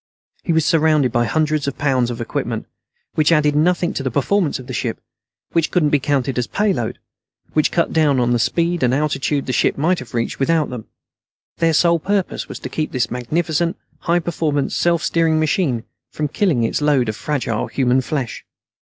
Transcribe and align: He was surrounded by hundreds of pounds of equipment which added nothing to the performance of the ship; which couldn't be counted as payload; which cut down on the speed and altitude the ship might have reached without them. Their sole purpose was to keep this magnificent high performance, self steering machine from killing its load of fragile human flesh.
He 0.41 0.51
was 0.51 0.65
surrounded 0.65 1.11
by 1.11 1.25
hundreds 1.25 1.67
of 1.67 1.77
pounds 1.77 2.09
of 2.09 2.19
equipment 2.19 2.65
which 3.13 3.31
added 3.31 3.55
nothing 3.55 3.93
to 3.93 4.01
the 4.01 4.09
performance 4.09 4.57
of 4.57 4.65
the 4.65 4.73
ship; 4.73 4.99
which 5.51 5.69
couldn't 5.69 5.91
be 5.91 5.99
counted 5.99 6.39
as 6.39 6.47
payload; 6.47 6.97
which 7.53 7.71
cut 7.71 7.93
down 7.93 8.19
on 8.19 8.31
the 8.31 8.39
speed 8.39 8.81
and 8.81 8.95
altitude 8.95 9.45
the 9.45 9.53
ship 9.53 9.77
might 9.77 9.99
have 9.99 10.15
reached 10.15 10.39
without 10.39 10.71
them. 10.71 10.85
Their 11.57 11.73
sole 11.73 11.99
purpose 11.99 12.49
was 12.49 12.57
to 12.61 12.67
keep 12.67 12.91
this 12.91 13.11
magnificent 13.11 13.77
high 13.99 14.17
performance, 14.17 14.73
self 14.73 15.03
steering 15.03 15.39
machine 15.39 15.83
from 16.09 16.29
killing 16.29 16.63
its 16.63 16.81
load 16.81 17.07
of 17.07 17.15
fragile 17.15 17.67
human 17.67 18.01
flesh. 18.01 18.43